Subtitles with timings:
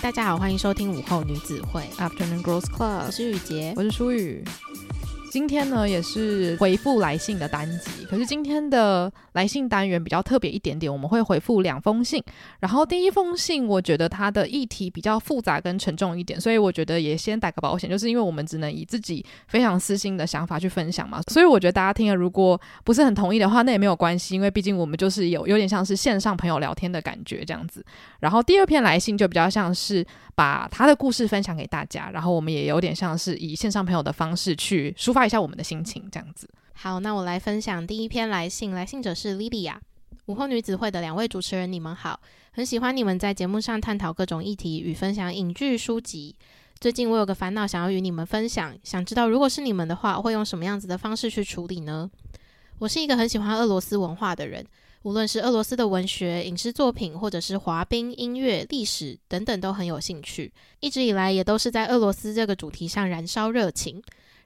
[0.00, 3.04] 大家好，欢迎收听午后女子会 Afternoon Girls Club。
[3.06, 4.42] 我是雨洁，我是舒雨。
[5.32, 8.04] 今天呢，也是回复来信的单集。
[8.04, 12.22] 可是今天的来信单元比较特别一点点，我们会回复两封信。
[12.60, 21.22] 然后第一封信，我觉得它的议题比较复杂跟沉重一点，所以我觉得也先打个保险，就是因为我们只能以自己非常私心的想法去分享嘛。
[21.30, 27.82] 所以我觉得大家听了，如果不是很同意的话，那也没有关系，因为毕竟我们就是有有点像是线上朋友聊天的感觉这样子。
[28.20, 36.48] 然后第二篇来信就比较像是把他的故事分享给大家，然后我们也有点像是以线上朋友的方式去抒发一下我们的心情这样子。
[36.74, 39.76] 好，那我来分享第一篇来信，来信者是 Lilia。
[40.26, 42.20] 午后女子会的两位主持人，你们好，
[42.52, 46.36] 很喜欢你们在节目上探讨各种议题与分享影剧书籍。
[46.80, 52.10] 最近我有个烦恼想要与你们分享，想知道如果是你们的话，会用什么样子的方式去处理呢？
[52.78, 54.64] 我是一个很喜欢俄罗斯文化的人，
[55.02, 60.52] 无论是俄罗斯的文学、影视作品，或者是滑冰、音乐、历史等等，都很有兴趣。
[60.80, 64.02] 一直以来也都是在俄罗斯这个主题上燃烧热情。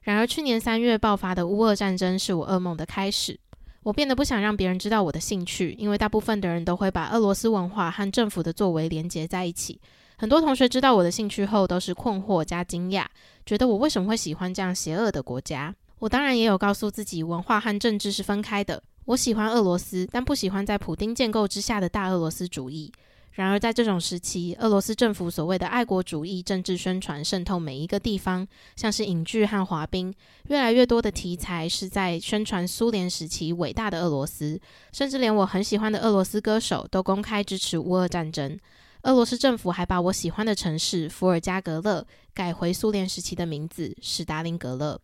[0.07, 3.37] 然而，去年三月爆发的乌俄战争是我噩梦的开始。
[3.83, 9.81] 我变得不想让别人知道我的兴趣，因为大部分的人都会把俄罗斯文化和政府的作为连结在一起。
[10.17, 13.05] 很多同学知道我的兴趣后，都是困惑加惊讶，
[13.45, 15.75] 觉得我为什么会喜欢这样邪恶的国家。
[15.99, 18.81] 我当然也有告诉自己，文化和政治是分开的。
[19.03, 22.89] 我喜欢俄罗斯，但不喜欢在普丁建构之下的大俄罗斯主义。
[23.37, 30.11] 然而，在这种时期，俄罗斯政府所谓的爱国主义政治宣传渗透每一个地方，像是影剧和滑冰，
[30.47, 34.59] 越来越多的题材是在宣传苏联时期伟大的俄罗斯，
[34.91, 38.59] 甚至连我很喜欢的俄罗斯歌手都公开支持乌俄战争。
[39.03, 42.03] 俄罗斯政府还把我喜欢的城市伏尔加格勒
[42.33, 44.99] 改回苏联时期的名字史达林格勒。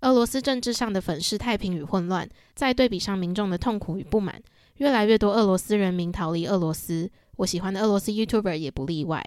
[0.00, 4.42] 俄罗斯政治上的粉饰太平与混乱，再对比上民众的痛苦与不满，
[4.78, 7.08] 越来越多俄罗斯人民逃离俄罗斯。
[7.36, 9.24] 我喜欢的俄罗斯 YouTuber 也不例外，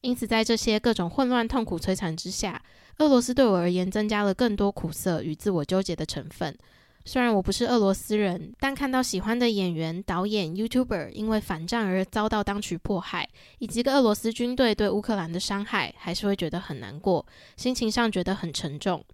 [0.00, 2.62] 因此在这些各种混乱、痛苦、摧残之下，
[2.98, 6.56] 俄罗斯对我而言增加了更多苦涩与自我纠结的成分。
[7.04, 13.28] 虽然我不是俄罗斯人，但看到喜欢的演员、导演、YouTuber 因为反战而遭到当局迫害，
[13.58, 17.26] 以及个俄罗斯军队对乌克兰的伤害，还是会觉得很难过，
[17.56, 19.04] 心情上觉得很沉重。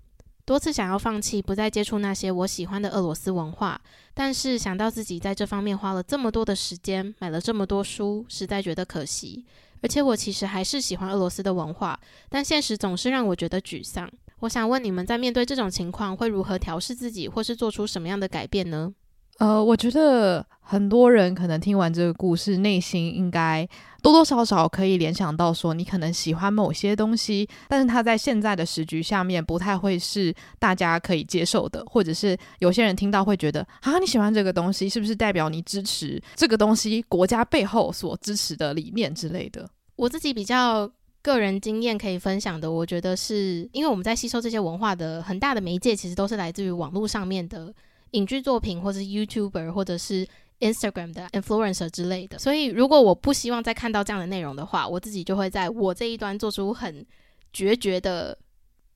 [0.48, 3.78] 多次想要放弃，不再接触那些我喜欢的俄罗斯文化，
[4.14, 9.44] 但是想到自己在这方面花了这么多的时间，买了这么多书，实在觉得可惜。
[9.82, 12.00] 而且我其实还是喜欢俄罗斯的文化，
[12.30, 14.10] 但现实总是让我觉得沮丧。
[14.38, 18.94] 我想问你们，在面对这种情况，会如何调试自己，或是做出什么样的改变呢？
[19.36, 23.68] 呃，我觉得很多人可能听完这个故事，内心应该
[24.00, 39.68] 多多少少可以联想到说，你可能喜欢某些东西，但是它在现在的时局下面不太会是大家可以接受的，或者是有些人听到会觉得啊，你喜欢这个东西，是不是代表你支持这个东西国家背后所支持的理念之类的？
[39.96, 40.88] 我自己比较
[41.20, 47.74] 个人经验可以分享的，我觉得是因为我们在吸收这些文化的很大的媒介，其实都是来自于网络上面的。
[48.12, 50.26] 影剧作品，或者是 YouTuber，或者是
[50.60, 52.38] Instagram 的 influencer 之类的。
[52.38, 57.04] 所以，如果我不希望再看到这样的内容的话，我自己就会在我这一端做出很
[57.52, 58.36] 决绝的。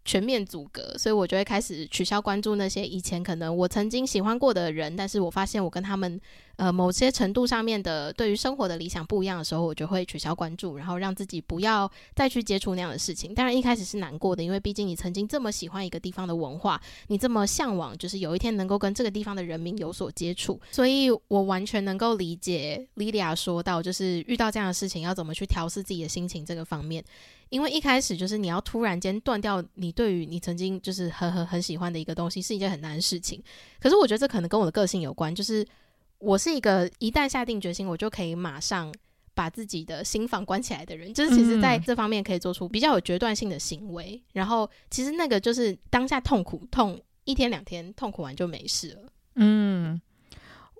[0.05, 6.21] 全面阻隔，所以我就会开始取消关注那些以前可能我曾经喜欢过的人，但是我发现我跟他们
[6.63, 13.35] 呃某些程度上面的对于生活的理想不一样的时候，我就会取消关注，然后让自己不要再去接触那样的事情。
[13.35, 27.05] 当然一开始是难过的，因为毕竟你曾经这么喜欢一个地方的文化，你这么向往，就是有一天能够跟这个地方的人民有所接触，所以我完全能够理解 Lilia 说到，就是遇到这样的事情要怎么去调试自己的心情这个方面。
[27.49, 33.43] 因为一开始就是你要突然间断掉你对于你曾经就是很很很喜欢的一个东西是一件很难的事情。
[33.81, 35.67] 可是我觉得这可能跟我的个性有关，就是
[36.23, 38.95] 我是一个一旦下定决心，我就可以马上
[39.35, 41.13] 把自己的心房关起来的人。
[41.13, 44.23] 就是其实在这方面可以做出比较有决断性的行为。
[44.33, 49.13] 然后其实那个就是当下痛苦痛一天两天痛苦完就没事了。
[49.35, 50.01] 嗯。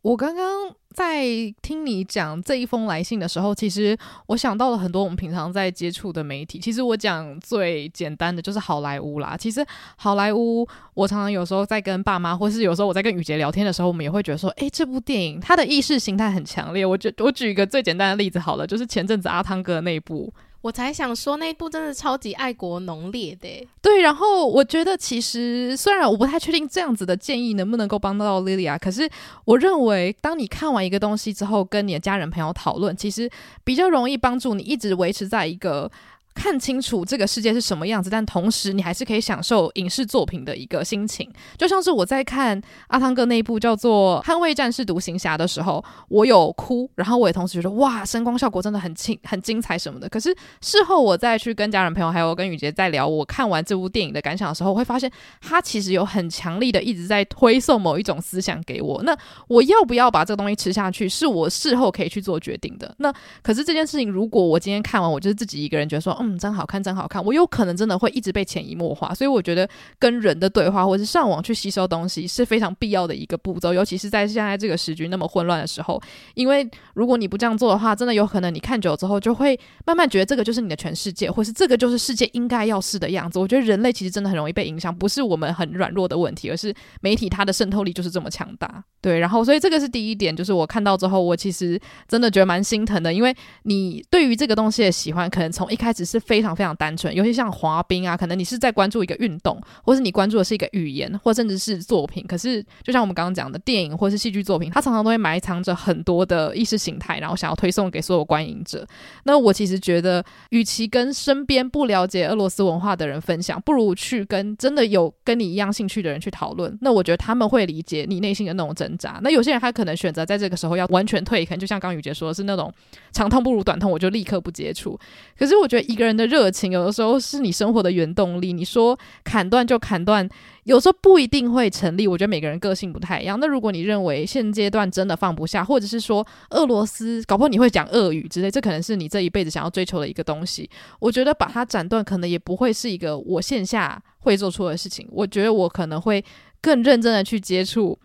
[0.03, 1.25] 我刚刚在
[1.63, 3.97] 听你讲这一封来信的时候，其实
[4.27, 6.59] 我想到了很多我们平常在接触的媒体。
[6.59, 9.37] 其实我讲最简单的就是好莱坞啦。
[9.37, 9.65] 其实
[9.97, 16.85] 好莱坞，我常常有时候在跟爸妈，或是有时候我在跟雨洁聊天的时候，我们也会觉得说，诶，这部电影它的意识形态很强烈。
[16.85, 20.35] 我觉我举一个最简单的例子好了，就是前阵子阿汤哥那部。
[20.63, 24.01] 我才想说那一部真的超级爱国浓烈的，对。
[24.01, 29.09] 然后我觉得其实虽然我不太确定这样子的建议能不能够帮到 Lilia，可是
[29.45, 33.31] 我认为当你看完一个东西之后，跟你的家人朋友讨论，其实
[33.63, 35.91] 比较容易帮助你一直维持在一个。
[36.35, 41.31] 看清楚这个世界是什么样子，但同时你还是可以享受影视作品的一个心情。
[41.57, 50.09] 就像是我在看阿汤哥那一部叫做《捍卫战士独行侠》的时候，我有哭，然后我也同时觉得哇，声光效果真的很清很精彩什么的。
[50.09, 59.03] 可是事后我再去跟家人朋友还有跟雨洁在聊我看完这部电影的感想的时候，我会发现他其实有很强力的一直在推送某一种思想给我。
[59.03, 59.17] 那
[59.49, 62.93] 我要不要把这个东西吃下去，是我事后可以去做决定的。
[62.99, 63.13] 那
[63.43, 66.22] 可是这件事情，如果我今天看完，我就是自己一个人觉得说。
[66.23, 67.23] 嗯，真好看，真好看。
[67.25, 76.01] 我有可能真的会一直被潜移默化，所以我觉得跟人的对话，或者是上网去吸收东西是非常必要的一个步骤，尤其是在现在这个时局那么混乱的时候。
[76.35, 83.41] 因为如果你不这样做的话，真的有可能你看久了之后，就会慢慢觉得这个就是你的全世界，或是这个就是世界应该要是的样子。
[83.41, 88.85] 我觉得人类其实真的很容易被影响，不是我们很软弱的问题，而是媒体它的渗透力就是这么强大。
[89.01, 93.35] 对，然后所以这个是第一点，就是我看到之后，我其实真的觉得蛮心疼的，因为
[93.65, 96.12] 你对于这个东西的喜欢，可能从一开始。
[96.13, 102.25] 是非常非常单纯，尤其像滑冰啊，可能你是在关注一个运动，或是你关注的是一个语言，或甚至是作品。
[102.29, 108.87] 可是，就像我们刚刚讲的电影或是戏剧作品，它常常都会埋藏着很多的意识形态，然后想要推送给所有观影者。
[109.25, 116.77] 那我其实觉得，与其跟身边不了解俄罗斯文化的人分享，不如去跟真的有跟你一样兴趣的人去讨论。
[116.83, 119.19] 那我觉得他们会理解你内心的那种挣扎。
[119.23, 122.73] 那有些人他可能选择在这个时候要完全退，坑就像刚雨杰说的是那种
[123.13, 124.99] 长痛不如短痛，我就立刻不接触。
[125.39, 128.53] 可是我觉得一个人的热情，有的时候是你生活的原动力。
[128.53, 130.29] 你说砍断就砍断，
[130.65, 132.07] 有时候不一定会成立。
[132.07, 133.39] 我觉得每个人个性不太一样。
[133.41, 140.69] 那如果你认为现阶段真的放不下，或者是说俄罗斯，搞不好你会讲俄语之类，这可能是你这一辈子想要追求的一个东西。
[140.99, 145.07] 我觉得把它斩断，可能也不会是一个我线下会做出的事情。
[145.11, 146.25] 我觉得我可能会
[146.61, 147.99] 更认真的去接触。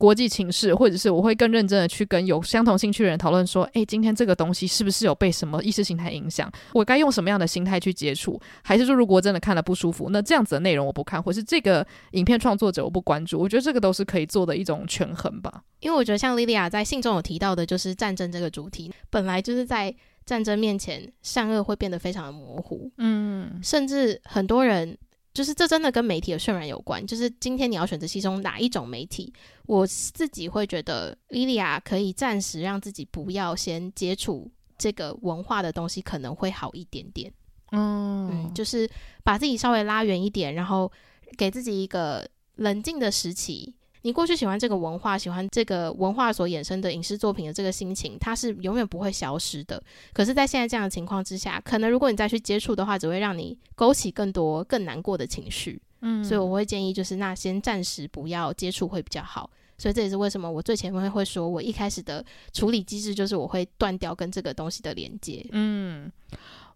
[0.00, 6.50] 国际情势，或者是我会更认真的去跟有相同兴趣的人讨论说，诶，今天这个东西是不是有被什么意识形态影响？
[6.72, 8.40] 我该用什么样的心态去接触？
[8.62, 13.38] 还是说，如果真的看了不舒服，那这样子的内容我不看，或是这个影片创作者我不关注？
[13.38, 15.62] 我觉得这个都是可以做的一种权衡吧。
[15.80, 19.94] 因为我觉得像莉莉亚在信中有提到的，就是战争这个主题，本来就是在
[20.24, 24.96] 战争面前，善恶会变得非常的模糊，嗯，甚至很多人。
[25.32, 27.06] 就是这真的跟媒体的渲染有关。
[27.06, 29.32] 就是今天你要选择其中哪一种媒体，
[29.66, 37.32] 我自己会觉得莉莉亚可以暂时让自己不要先接触这个文化的东西，可能会好一点点。
[37.72, 38.90] 嗯，嗯，就是
[39.22, 40.90] 把自己稍微拉远一点，然后
[41.36, 43.74] 给自己一个冷静的时期。
[44.02, 49.82] 你过去喜欢这个文化，喜欢这个文化所衍生的影视作品的这个心情，它是永远不会消失的。
[50.12, 55.80] 可是，在现在这样的情况之下，可能如果你再去接触的话，只会让你勾起更多更难过的情绪。
[56.00, 59.50] 嗯，所以我会建议，就是那先暂时不要接触会比较好。
[59.76, 65.46] 所以这也是为什么我最前面会说，我一开始的处理机制就是我会断掉跟这个东西的连接。
[65.52, 66.10] 嗯。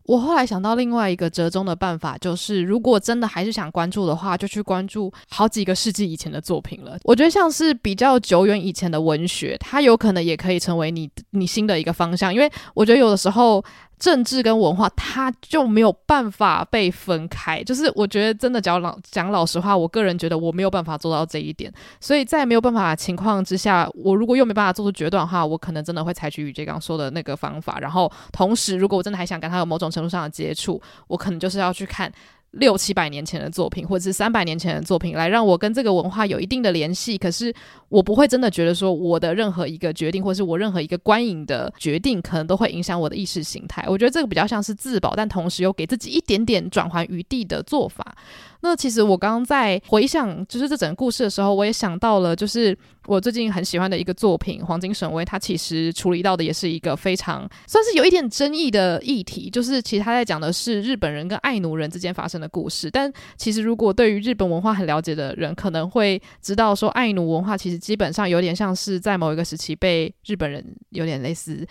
[0.06, 6.98] 我后来想到另外一个折中的办法，就是如果真的还是想关注的话，就去关注好几个世纪以前的作品了。
[7.04, 13.64] 我觉得像是比较久远以前的文学，它有可能也可以成为你你新的一个方向，因为我觉得有的时候。
[13.98, 17.62] 政治跟文化，它就没有办法被分开。
[17.62, 21.72] 就是我觉得，真的讲老讲老实话，我个人觉得我没有办法做到这一点。
[22.00, 27.78] 所以在没有办法情况之下，我如果又没办法做出决断的话，我可能真的会采取雨洁刚说的那个方法。
[27.80, 32.12] 然后，同时如果我真的还想跟他有某种程度上的接触，我可能就是要去看。
[32.56, 37.18] 六七百年前的作品，或者是三百年前的作品，来让我跟这个文化有一定的联系。
[37.18, 37.54] 可是
[37.88, 43.84] 我不会真的觉得说我的任何一个决定，或是我任何一个观影的决定，可能都会影响我的意识形态。
[43.88, 48.14] 我觉得这个比较像是自保，但同时又给自己一点点转圜余地的做法。
[48.60, 62.90] 那其实我刚刚在回想，就是这整个故事的时候，我也想到了，就是我最近很喜欢的一个作品《黄金神威》，它其实处理到的也是一个非常算是有一点争议的议题，就是其实他在讲的是日本人跟爱奴人之间发生的故事。
[62.90, 71.66] 但其实如果对于日本文化很了解的人，可能会知道说，爱奴文化其实基本上有点像是在某一个时期被日本人有点类似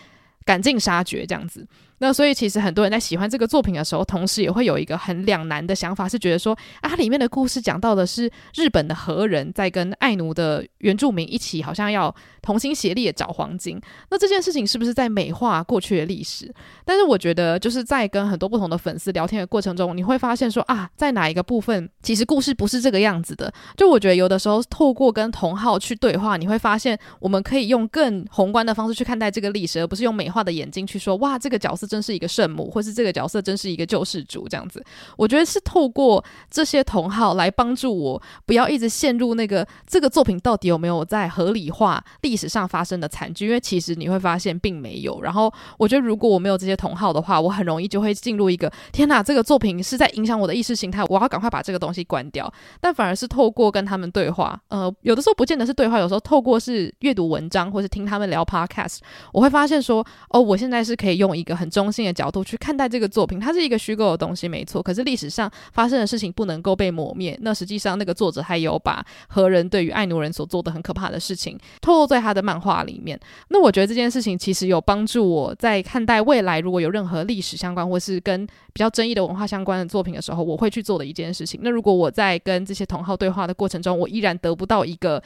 [0.45, 1.65] 赶尽杀绝这样子。
[2.03, 13.79] 那所以其实很多人在喜欢这个作品的时候，同时也会有一个很两难的想法，是觉得说啊，里面的故事讲到的是日本的和人在跟爱奴的原住民一起，好像要同心协力的找黄金。
[14.11, 16.53] 那这件事情是不是在美化过去的历史？
[16.83, 23.49] 但是我觉得就是在跟很多不同的粉丝聊天的过程中，你会发现说啊，在哪一个部分，其实故事不是这个样子的。
[23.77, 34.83] 就我觉得有的时候透过跟同好去对话，你会发现我们可以用更宏观的方式去看待这个历史，而不是用美化的眼睛去说哇，这个角色真是一个圣母，或是这个角色真是一个救世主这样子。
[35.15, 45.21] 我觉得是透过这些同好来帮助我，不要一直陷入那个这个作品到底有没有在合理化历史上发生的惨剧，因为其实你会发现并没有。
[45.21, 52.51] 然后我觉得如果我没有这些同好的话，我很容易就会进入一个天哪，这个作品是在影响我的意识形态，我要赶快把这个东西关掉。
[52.81, 58.97] 但反而是透过跟他们对话，呃，有的时候不见得是对话，有时候透过是阅读文章或是听他们聊 podcast，
[59.31, 64.81] 我会发现说，哦，我现在是可以用一个很重中性的角度去看待这个作品，它是一个虚构的东西，没错。
[64.81, 67.37] 可是历史上发生的事情不能够被抹灭。
[67.41, 73.19] 那实际上那个作者还有把和人对于爱奴人所做的很可怕的事情透露在他的漫画里面。
[73.49, 81.59] 那我觉得这件事情其实有帮助我在看待未来，如果有任何历史相关或是跟比较争议的文化相关的作品的时候，我会去做的一件事情。
[81.63, 85.21] 那如果我在跟这些同好对话的过程中，我依然得不到一个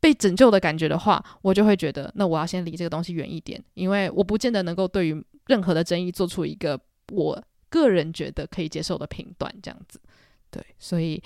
[0.00, 6.78] 被拯救的感觉的话，我就会觉得，那我要先离这个东西远一点，因为我不见得能够对于任何的争议做出一个
[7.12, 10.00] 我个人觉得可以接受的评断，这样子。
[10.50, 11.22] 对，所以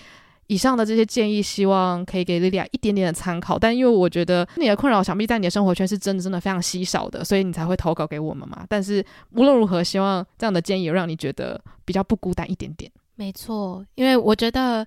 [0.46, 3.58] 以上的这些建议，希望可以给莉莉亚一点点的参考。
[3.58, 8.66] 但因为我觉得你的困扰，想必在你的生活圈是真的真的非常稀少的，所以你才会投稿给我们嘛。
[8.68, 12.90] 但是无论如何，希望这样的建议有让你觉得比较不孤单一点点。
[13.14, 14.86] 没错，因为我觉得。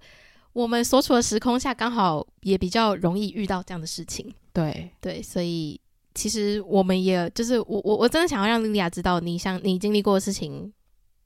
[0.54, 4.32] 我们所处的时空下，刚好也比较容易遇到这样的事情。
[4.54, 5.82] 对对，所以
[6.16, 10.72] 其实我们也就是我我我真的想要让莉莉亚知道，你想你经历过的事情，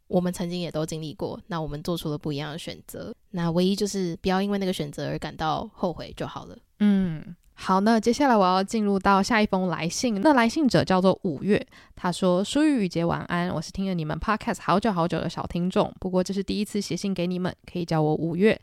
[0.07, 1.39] 我们曾经也都经历过。
[1.47, 6.57] 那我们做出了不一样的选择，那唯一就是不要因为那个选择而感到后悔就好了。
[6.79, 10.21] 嗯，好，那接下来我要进入到下一封来信。
[10.21, 11.65] 那来信者叫做五月，
[11.95, 18.59] 他说：“书宇雨洁晚安，我是听了你们 podcast 好久好久的小听众，不过这是第一次写信给你们，可以叫我五月。”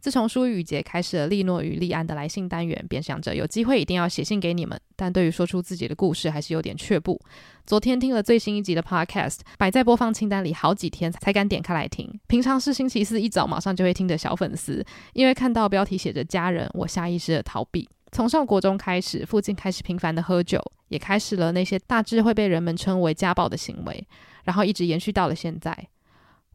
[0.00, 4.80] 自从书宇节开始了利诺与利安的来信单元，便想着有机会一定要写信给你们。
[4.94, 7.20] 但对于说出自己的故事，还是有点却步。
[7.66, 12.08] 昨天听了最新一集的 Podcast，摆在播放清单里好几天才敢点开来听。
[12.28, 17.88] 平常是星期四一早马上就会听的小粉丝，因为看到标题写着家人，我下意识的逃避。
[18.12, 24.06] 从上国中开始，父亲开始频繁的喝酒，也开始了那些大致会被人们称为家暴的行为，
[24.44, 25.88] 然后一直延续到了现在。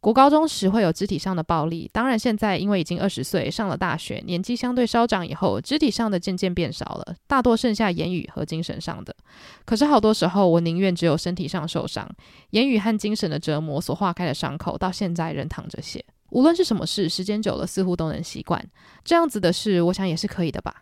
[0.02, 9.16] 国高中时会有肢体上的暴力，当然现在因为已经二十岁，上了大学，年纪相对稍长以后，肢体上的渐渐变少了，大多剩下言语和精神上的。
[9.64, 12.10] 可是好多时候，我宁愿只有身体上受伤，
[12.50, 16.04] 言语和精神的折磨所化开的伤口，到现在仍淌着血。
[16.32, 18.60] 无论是什么事，时间久了似乎都能习惯。
[19.04, 20.82] 这样子的事，我想也是可以的吧。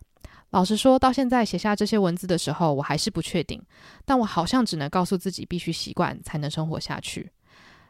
[0.52, 3.62] 老实说，到现在写下这些文字的时候，我还是不确定，
[4.06, 7.30] 但我好像只能告诉自己，必须习惯才能生活下去。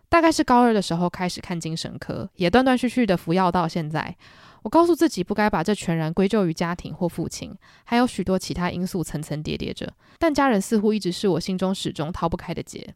[0.09, 4.15] 大概是高二的时候开始看精神科，也断断续续的服药到现在。
[4.63, 9.93] 我告诉自己不该把这全然归咎于家庭或父亲，还有许多其他因素层层叠叠着。
[10.17, 12.93] 但家人似乎一直是我心中始终逃不开的结。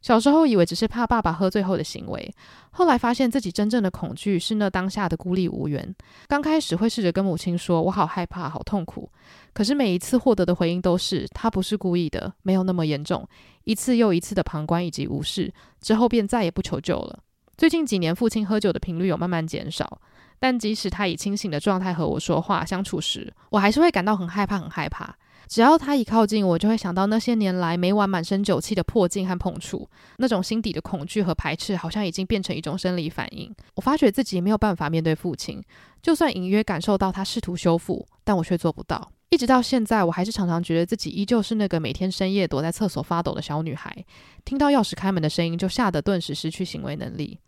[0.00, 2.32] 小时候以为只是怕爸爸喝醉后的行为，
[2.70, 5.94] 后来发现自己真正的恐惧是那当下的孤立无援。
[6.26, 9.10] 刚开始会试着跟母亲说：“我好害怕，好痛苦。”
[9.52, 13.28] 可是每一次获得的回应都是：“他不是故意的，没有那么严重。”
[13.64, 17.18] 一次又一次的旁观以及无视之后，便再也不求救了。
[17.56, 20.00] 最近几年，父亲喝酒的频率有慢慢减少，
[20.38, 25.14] 但即使他以清醒的状态和我说话相处时，我还是会感到很害怕，很害怕。
[25.46, 29.88] 只要他一靠近我，就会想到那些年来每晚满身酒气的破镜和碰触，
[30.18, 33.52] 那种心底的恐惧和排斥，好像已经变成一种生理反应。
[33.74, 35.60] 我发觉自己没有办法面对父亲，
[36.00, 39.10] 就算隐约感受到他试图修复，但我却做不到。
[39.30, 44.04] 一直到现在，我还是常常觉得自己依旧是那个每天深夜躲在厕所发抖的小女孩，
[44.44, 47.38] 听到钥匙开门的声音就吓得顿时失去行为能力。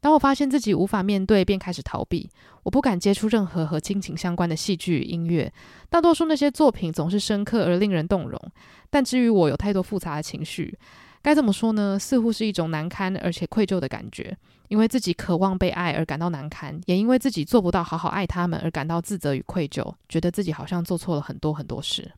[0.00, 2.30] 当我发现自己无法面对，便开始逃避。
[2.62, 5.52] 我不敢接触任何和亲情相关的戏剧、音乐，
[5.90, 8.40] 大多数那些作品总是深刻而令人动容，
[8.88, 10.78] 但至于我有太多复杂的情绪。
[11.20, 11.98] 该怎么说呢？
[11.98, 14.34] 似乎是一种难堪而且愧疚的感觉，
[14.68, 22.10] 因为自己渴望被爱而感到难堪，也因为自己做不到好好爱他们而感到自责与愧疚，觉得自己好像做错了很多很多事。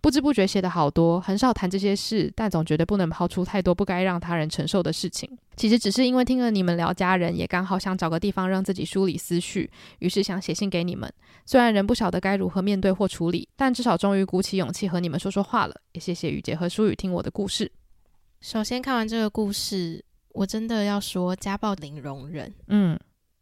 [0.00, 5.26] 不知不觉写得好多，很少谈这些事，但总觉得不能抛出太多不该让他人承受的事情。
[5.56, 11.10] 其实只是因为听了你们聊家人，也刚好想找个地方让自己梳理思绪，于是想写信给你们。
[11.46, 15.74] 虽然仍不晓得该如何面对或处理，但至少终于鼓起勇气和你们说说话了。
[15.92, 17.72] 也谢谢雨洁和舒宇听我的故事。
[18.42, 20.04] 首先看完这个故事，
[20.34, 22.52] 我真的要说家暴零容忍。
[22.68, 22.98] 嗯。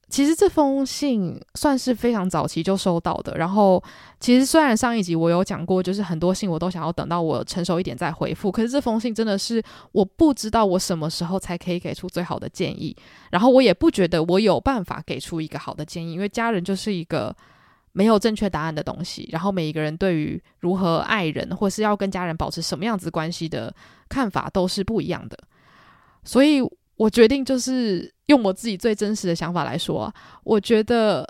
[0.09, 3.83] 其实这封信算是非常早期就收到的，然后
[4.21, 12.95] 其实虽然上一集我有讲过，就是很多信我都想要等到我成熟一点再回复，可是这封信真的是我不知道我什么时候才可以给出最好的建议，
[13.31, 17.35] 然后我也不觉得我有办法给出一个好的建议，因为家人就是一个
[17.93, 23.75] 没有正确答案的东西，然后每一个人对于如何爱人或是要跟家人保持什么样子关系的
[24.11, 25.39] 看法都是不一样的，
[26.23, 26.61] 所以。
[27.03, 30.13] 我决定就是用我自己最真实的想法来说，
[30.45, 31.29] 我觉得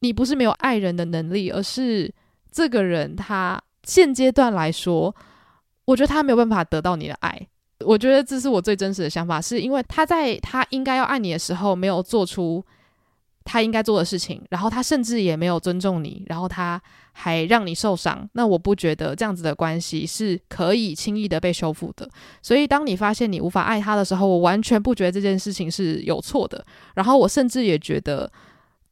[0.00, 2.12] 你不是没有爱人的能力，而是
[2.50, 5.14] 这个人他现阶段来说，
[5.84, 7.40] 我觉得他没有办法得到你的爱。
[7.84, 12.64] 我觉得这是我最真实的想法，是因为他在他应该要爱你的时候没有做出。
[13.44, 16.80] 他应该做的事情，然后他甚至也没有尊重你，然后他
[17.12, 18.28] 还让你受伤。
[18.32, 22.08] 那我不觉得这样子的关系是可以轻易的被修复的。
[22.40, 26.64] 所以，当你发现你无法爱他的时候，我完全不觉得这件事情是有错的。
[26.94, 28.30] 然后，我甚至也觉得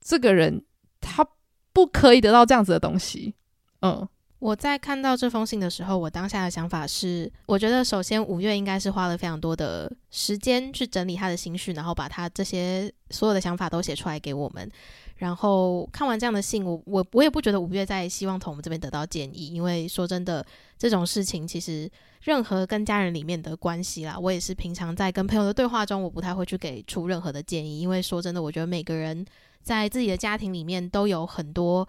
[0.00, 0.64] 这个人
[1.00, 1.26] 他
[1.72, 3.34] 不可以得到这样子的东西。
[3.82, 4.08] 嗯。
[4.40, 14.68] 我在看到这封信的时候，我当下的想法是，我觉得首先五月应该是花了非常多的时间去整理他的心绪，然后把他这些所有的想法都写出来给我们。
[15.16, 20.44] 然后看完这样的信，我我我也不觉得五月在希望从我们这边得到建议，因为说真的，
[20.78, 21.90] 这种事情其实
[22.22, 29.22] 任何跟家人里面的关系啦，我也是平常在跟朋友的对话中，我不太会去给出任何的建议，因为说真的，我觉得每个人
[29.62, 31.86] 在自己的家庭里面都有很多。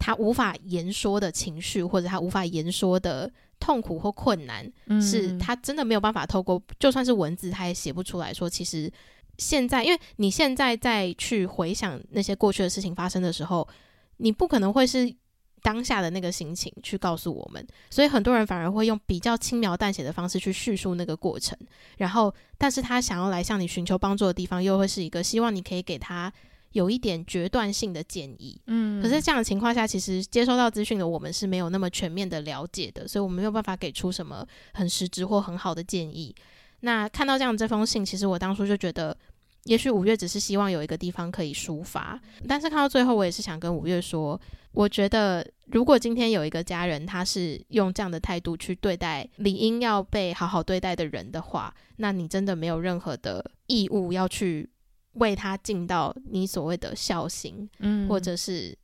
[0.00, 3.30] 他无法言说的情绪，或者他无法言说的
[3.60, 8.48] 痛苦或困难，嗯、是他真的没有办法透过，就算是文字，他也写不出来说。
[8.48, 8.90] 其实
[9.36, 13.68] 现在，因为你现在再去回想那些过去的事情发生的时候，
[14.16, 15.14] 你不可能会是
[15.60, 21.54] 当下的那个心情去告诉我们，所以很多人反而会用比较轻描淡写的方式去叙述那个过程。
[21.98, 26.32] 然后，但是他想要来向你寻求帮助的地方，又会是一个希望你可以给他。
[26.72, 36.32] 有一点决断性的建议，嗯，可是这样的情况下，其实接收到资讯的我们是没有那么全面的了解的，所以我们没有办法给出什么很实质或很好的建议。
[36.80, 39.16] 那看到这样这封信，其实我当初就觉得，
[39.64, 44.40] 也许五月只是希望有一个地方可以抒发，但是看到最后，我也是想跟五月说，
[44.70, 54.70] 我觉得如果今天有一个家人，他是用这样的态度去对待理应要被好好对待的人的话，那你真的没有任何的义务要去。
[55.14, 58.76] 为他尽到你所谓的孝心，嗯，或者是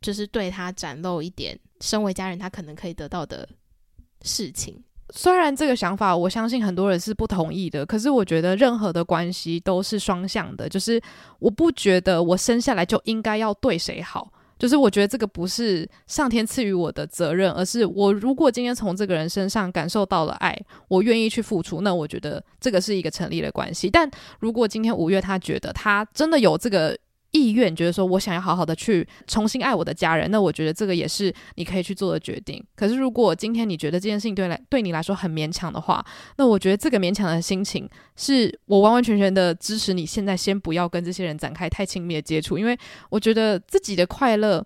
[0.00, 3.48] 就是对他展露一点身为家人他可能可以得到的
[4.22, 4.82] 事情。
[5.14, 11.00] 虽然这个想法，我相信很多人是不同意的，可是我觉得任何的关系都是双向的，就是
[11.38, 14.30] 我不觉得我生下来就应该要对谁好。
[14.58, 23.88] 就是我觉得这个不是上天赐予我的责任，而是我如果今天从这个人身上感受到了爱，我愿意去付出，那我觉得这个是一个成立的关系。
[23.88, 26.98] 但如果今天五月他觉得他真的有这个。
[27.32, 32.64] 意愿觉得说，我想要好好的去重新爱我的家人，那我觉得这个也是你可以去做的决定。
[32.74, 36.04] 可是，如果今天你觉得这件事情对来对你来说很勉强的话，
[36.36, 40.06] 那我觉得这个勉强的心情是我完完全全的支持你。
[40.06, 42.78] 现在先不要跟这些人展开太亲密的接触，因为
[43.10, 44.64] 我觉得自己的快乐，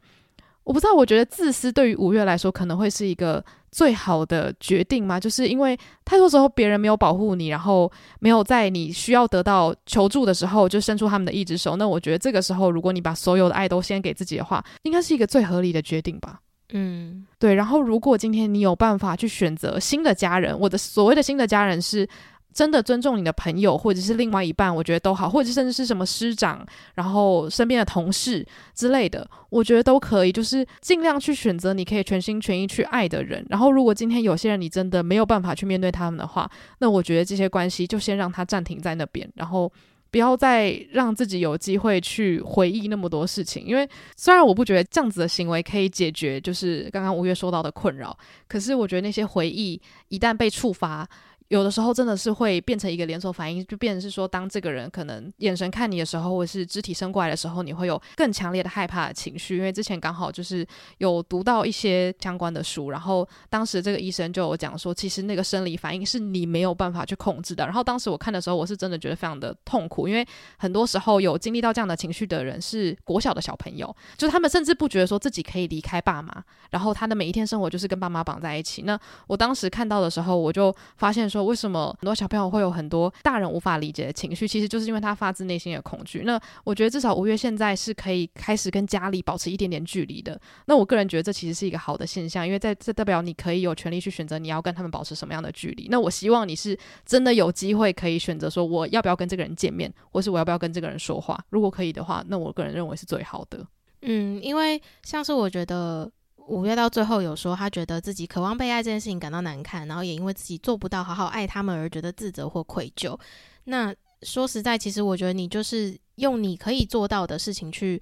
[0.65, 3.45] 我不知道，我觉得自私对于五月来说可能会是一个。
[3.73, 5.19] 最好的决定吗？
[5.19, 11.75] 就是因为太多时候别人没有保护你，然后没有在你需要得到求助的时候就伸出他们的一只手。
[11.75, 16.39] 那我觉得这个时候，如果你把所有的爱都先给自己的话，应该是一个最合理的决定吧。
[16.73, 17.53] 嗯，对。
[17.53, 22.09] 然后如果今天你有办法去选择新的家人，我的所谓的新的家人是。
[22.53, 30.33] 真的尊重你的朋友，或者是另外一半，我觉得都好，或者甚至是什么师长，然后身边的同事之类的，我觉得都可以。
[30.33, 33.45] 就是尽量去选择你可以全心全意去爱的人。
[33.49, 39.73] 然后，如果今天有些人你真的没有办法去面对他们的话，那我觉得这些关系就先让它暂停在那边，然后
[40.11, 43.65] 不要再让自己有机会去回忆那么多事情。
[43.65, 48.17] 因为虽然我不觉得这样子的行为可以解决，就是刚刚五月说到的困扰，
[48.49, 51.09] 可是我觉得那些回忆一旦被触发。
[51.49, 59.57] 有的时候真的是会变成一个连锁反应，就变成是说，当这个人可能眼神看你的时候，或者是肢体伸过来的时候，你会有更强烈的害怕的情绪。
[59.57, 60.67] 因为之前刚好就是
[60.99, 67.65] 有读到一些相关的书，然后当时这个医生就有讲说，其实那个生理反应是你没有办法去控制的。
[67.65, 70.27] 然后当时我看的时候，我是真的觉得非常的痛苦，因为
[70.59, 78.83] 很多时候有经历到这样的情绪的人是国小的小朋友，就他们甚至不觉得说自己可以离开爸妈，然后他的每一天生活就是跟爸妈绑在一起。
[78.83, 81.32] 那我当时看到的时候，我就发现。
[81.33, 86.23] 说，为什么很多小朋友会有很多大人无法理解的情绪，其实就是因为他发自内心的恐惧。
[86.27, 90.39] 那我觉得至少五月现在是可以开始跟家里保持一点点距离的。
[90.67, 95.89] 那我个人觉得这其实是一个好的现象，因为在这代表你可以有权利去选择你要跟他们保持什么样的距离。
[95.91, 101.43] 那我希望你是真的有机会可以选择说我要不要跟这个人见面，或是我要不要跟这个人说话。
[101.51, 103.67] 如果可以的话，那我个人认为是最好的。
[104.03, 106.11] 嗯，因为像是我觉得。
[106.53, 113.19] 五月到最后有说，他觉得自己渴望被爱这件事情感到难堪，然后也因为自己做不到好好爱他们而觉得自责或愧疚。
[113.65, 117.99] 那说实在，其实我觉得你就是用你可以做到的事情去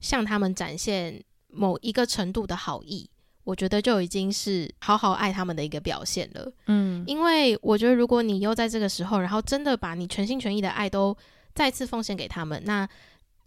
[0.00, 3.08] 向他们展现某一个程度的好意，
[3.44, 6.52] 我觉得就已经是好好爱他们的一个表现了。
[6.66, 11.16] 嗯，因为我觉得如果你又在这个时候，然后真的把你全心全意的爱都
[11.54, 12.88] 再次奉献给他们，那。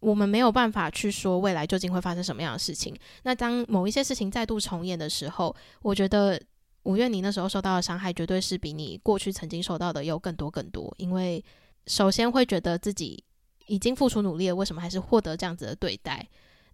[0.05, 2.95] 我们没有办法去说未来究竟会发生什么样的事情。
[3.23, 6.39] 那当某一些事情再度重演的时候，我觉得
[6.83, 10.93] 五月你那时候受到的伤害，绝对是比你过去曾经受到的有更多更多。
[10.99, 11.43] 因为
[11.87, 13.23] 首先会觉得自己
[13.65, 16.23] 已经付出努力了，为什么还是获得这样子的对待？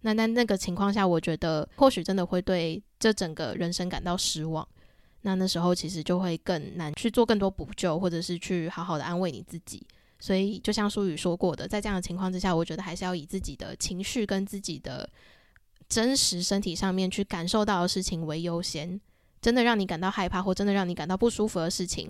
[0.02, 4.68] 那在那个情况下，我觉得或许真的会对这整个人生感到失望。
[5.22, 9.86] 那那时候其实就会更难去做更多补救，或者是去好好的安慰你自己。
[10.22, 15.10] 所以，就像苏宇说过的，在这样的情况之下，我觉得还是要以自己的情绪跟自己的
[15.88, 19.00] 真实身体上面去感受到的事情为优先。
[19.40, 22.08] 真的让你感到害怕，或真的让你感到不舒服的事情，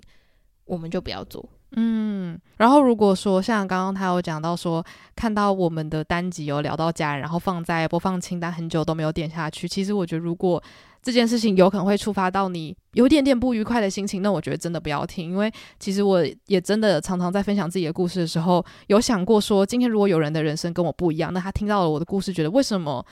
[0.65, 1.43] 我们就不要做。
[1.75, 10.61] 嗯，然后如果说像刚刚他有讲到说，看到我们的单集有聊到家，然后放在播放清单很久都没有点下去，其实我觉得如果
[11.01, 23.05] 这件事情有可能会触发到你有点点不愉快的心情，那我觉得真的不要听，因为其实我也真的常常在分享自己的故事的时候，有想过说，今天如果有人的人生跟我不一样，那他听到了我的故事，觉得为什么？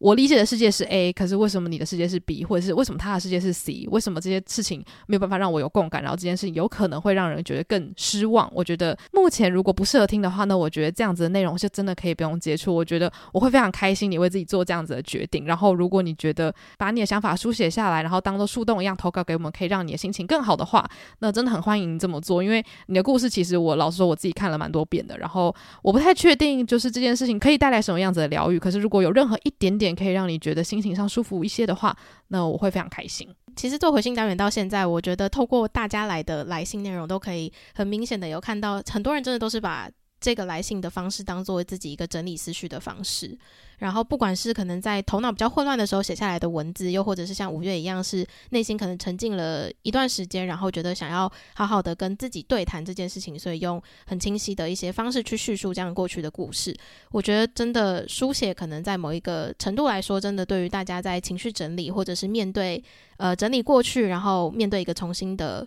[0.00, 3.86] 我理解的世界是 A，可是为什么你的世界是 B，或者是为什么他的世界是 C？
[3.90, 6.02] 为什么这些事情没有办法让我有共感？
[6.02, 8.50] 然后这件事情有可能会让人觉得更失望。
[8.54, 12.74] 我觉得目前如果不适合听的话，那我觉得这样子的内容就真的可以不用接触。
[12.74, 15.44] 我觉得我会非常开心你为自己做这样子的决定。
[15.44, 20.82] 然后如果你觉得把你的想法书写下来，然后当做树洞一样投稿给我们，可以让你的心情更好的话，
[21.18, 22.42] 那真的很欢迎你这么做。
[22.42, 28.58] 因为你的故事其实我老实说我自己看了蛮多遍的，然后我不太确定就是这件事情可以带来什么样子的疗愈。
[28.58, 31.96] 可是如果有任何一点点可以让你觉得心情上舒服一些的话，
[32.28, 33.28] 那我会非常开心。
[33.56, 43.36] 其实做回信单元到现在，我觉得透过大家来的来信内容，都可以很明显的有看到，很多人真的都是把这个来信的方式当做自己一个整理思绪的方式。
[43.78, 56.76] 然后，不管是可能在头脑比较混乱的时候写下来的文字，又或者是像五月一样，是内心可能沉浸了一段时间，然后觉得想要好好的跟自己对谈这件事情，所以用很清晰的一些方式去叙述这样过去的故事。
[57.10, 62.84] 我觉得真的书写可能在某一个程度来说，真的对于大家在情绪整理，或者是面对
[63.16, 65.66] 呃整理过去，然后面对一个重新的。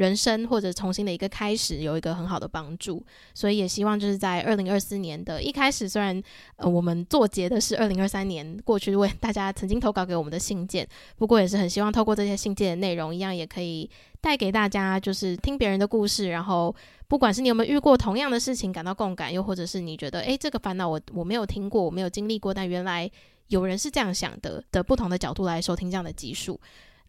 [0.00, 6.22] 人生或者重新的一个开始，有一个很好的帮助，所以也希望就是在二零二四年的一开始，虽然
[6.56, 13.90] 呃我们作结的是二零二三年过去为大家曾经投稿给我们的信件，不过也是很希望透过这些信件的内容，一样也可以
[14.22, 16.74] 带给大家，就是听别人的故事，然后
[17.06, 23.10] 不管是你有没有遇过同样的事情感到共感，又或者是你觉得诶，这个烦恼我我没有听过，我没有经历过，但原来
[23.48, 26.58] 有人是这样想的的不同的角度来收听这样的集数。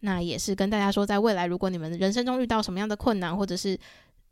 [0.04, 3.78] 那也是跟大家说，在未来如果你们人生中遇到什么样的困难，或者是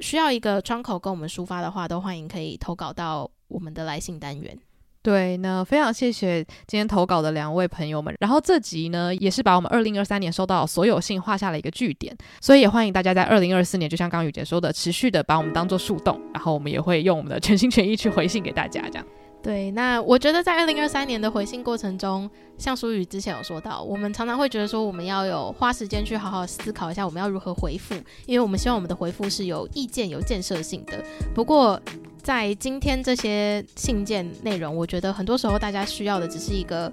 [0.00, 4.58] 需要一个窗口跟我们抒发的话，都欢迎可以投稿到我们的来信单元。
[5.02, 8.14] 对，那非常谢谢今天投稿的两位朋友们。
[8.20, 19.06] 然后这集呢，也是把我们二零二三年收到所有信画下了一个句点，所以也欢迎大家在二零二四年，就像刚刚雨洁说的，持续的把我们当做树洞，然后我们也会用我们的全心全意去回信给大家，这样。
[19.42, 27.94] 对，那我觉得在二零二三年的回信过程中，像书宇之前有说到，我们常常会觉得说，我们要有花时间去好好思考一下，我们要如何回复，
[28.26, 31.02] 因为我们希望我们的回复是有意见、有建设性的。
[31.34, 31.80] 不过，
[32.22, 36.92] 在今天这些信件内容，我觉得很多时候大家需要的只是一个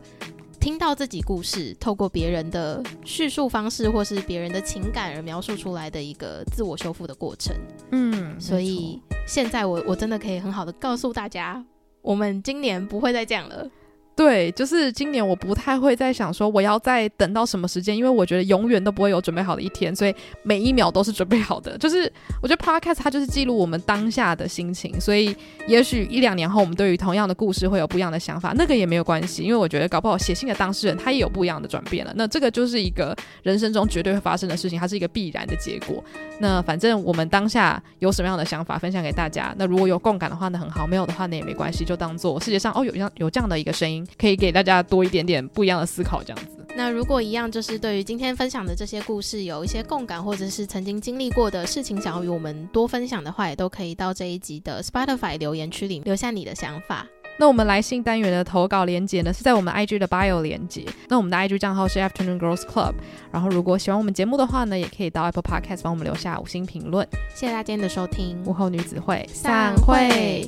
[0.58, 7.54] 听到自己故事，透过别人的叙述方式或是别人的情感而描述出来的一个自我修复的过程。
[7.92, 11.62] 嗯，所以现在我我真的可以很好的告诉大家。
[12.02, 13.70] 我们今年不会再这样了。
[14.18, 21.78] 对，就是今年我不太会再想说我要再等到什么时间，因为我觉得永远都不会有准备好的一天，所以每一秒都是准备好的。
[21.78, 25.36] 就是我觉得 Podcast 它就是记录我们当下的心情，所以
[25.68, 32.12] 也许一两年后我们对于同样的故事会有不一样的想法，那个也没有关系，因为我觉得搞不好写信的当事人他也有不一样的转变了。
[32.16, 36.04] 那这个就是一个人生中绝对会发生的事情，它是一个必然的结果。
[36.40, 44.07] 那反正我们当下有什么样的想法分享给大家，那如果有共感的话，那很好；没有的话，那也没关系，就当做世界上哦有这样有这样的一个声音。
[44.18, 46.52] 可以给大家多一点点不一样的思考，这样子。
[46.76, 57.08] 那如果一样，就是对于今天分享的这些故事有一些共感，或者是曾经经历过的事情，想要与我们多分享的话，也都可以到这一集的 Spotify 留言区里留下你的想法。
[57.40, 60.84] 那我们来信单元的投稿连接呢，是在我们 IG 的 Bio 连接。
[61.08, 62.94] 那我们的 IG 账号是 Afternoon Girls Club。
[63.32, 67.08] 然后如果喜欢我们节目的话呢，也可以到 Apple Podcast 帮我们留下五星评论。
[67.36, 70.48] 谢谢大家今天的收听，午后女子会散会。